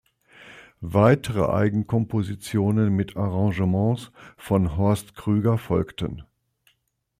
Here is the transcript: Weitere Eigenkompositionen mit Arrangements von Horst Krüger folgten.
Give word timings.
Weitere 0.79 1.47
Eigenkompositionen 1.53 2.89
mit 2.91 3.17
Arrangements 3.17 4.11
von 4.35 4.75
Horst 4.75 5.13
Krüger 5.13 5.59
folgten. 5.59 6.23